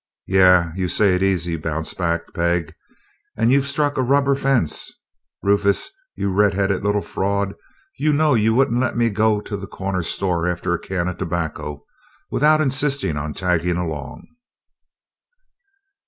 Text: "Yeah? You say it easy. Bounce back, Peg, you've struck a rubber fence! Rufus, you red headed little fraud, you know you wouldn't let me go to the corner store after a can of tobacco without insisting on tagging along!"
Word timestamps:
"Yeah? 0.25 0.71
You 0.75 0.87
say 0.87 1.13
it 1.13 1.21
easy. 1.21 1.57
Bounce 1.57 1.93
back, 1.93 2.33
Peg, 2.33 2.73
you've 3.37 3.67
struck 3.67 3.97
a 3.97 4.01
rubber 4.01 4.33
fence! 4.33 4.91
Rufus, 5.43 5.91
you 6.15 6.33
red 6.33 6.55
headed 6.55 6.83
little 6.83 7.03
fraud, 7.03 7.53
you 7.99 8.11
know 8.11 8.33
you 8.33 8.55
wouldn't 8.55 8.79
let 8.81 8.97
me 8.97 9.11
go 9.11 9.39
to 9.41 9.55
the 9.55 9.67
corner 9.67 10.01
store 10.01 10.47
after 10.49 10.73
a 10.73 10.79
can 10.79 11.07
of 11.07 11.19
tobacco 11.19 11.85
without 12.31 12.61
insisting 12.61 13.15
on 13.15 13.35
tagging 13.35 13.77
along!" 13.77 14.25